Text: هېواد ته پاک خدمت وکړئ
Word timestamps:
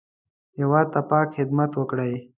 هېواد 0.59 0.87
ته 0.93 0.99
پاک 1.09 1.27
خدمت 1.37 1.71
وکړئ 1.75 2.13